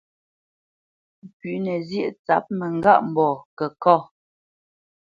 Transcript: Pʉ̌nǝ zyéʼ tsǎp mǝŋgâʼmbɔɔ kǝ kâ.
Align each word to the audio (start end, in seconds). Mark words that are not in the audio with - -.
Pʉ̌nǝ 1.37 1.73
zyéʼ 1.87 2.11
tsǎp 2.23 2.45
mǝŋgâʼmbɔɔ 2.57 3.27
kǝ 3.57 3.67
kâ. 3.83 3.95